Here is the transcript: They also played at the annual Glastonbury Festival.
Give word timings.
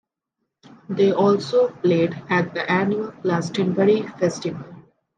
They 0.89 1.11
also 1.11 1.67
played 1.69 2.19
at 2.27 2.55
the 2.55 2.61
annual 2.67 3.11
Glastonbury 3.21 4.01
Festival. 4.01 4.65